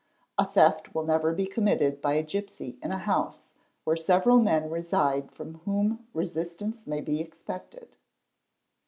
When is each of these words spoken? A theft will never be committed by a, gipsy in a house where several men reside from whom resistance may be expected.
A 0.39 0.45
theft 0.47 0.95
will 0.95 1.03
never 1.03 1.31
be 1.31 1.45
committed 1.45 2.01
by 2.01 2.13
a, 2.13 2.23
gipsy 2.23 2.75
in 2.81 2.91
a 2.91 2.97
house 2.97 3.53
where 3.83 3.95
several 3.95 4.39
men 4.39 4.67
reside 4.67 5.31
from 5.31 5.59
whom 5.59 6.07
resistance 6.11 6.87
may 6.87 7.01
be 7.01 7.21
expected. 7.21 7.95